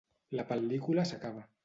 La 0.39 0.45
pel·lícula 0.53 1.05
s'acaba. 1.11 1.49